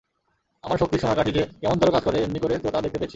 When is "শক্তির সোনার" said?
0.77-1.17